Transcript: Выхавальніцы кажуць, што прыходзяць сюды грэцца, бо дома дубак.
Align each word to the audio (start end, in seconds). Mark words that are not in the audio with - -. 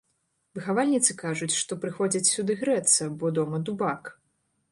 Выхавальніцы 0.59 1.11
кажуць, 1.23 1.57
што 1.61 1.77
прыходзяць 1.83 2.31
сюды 2.35 2.57
грэцца, 2.63 3.03
бо 3.21 3.25
дома 3.39 3.57
дубак. 3.71 4.13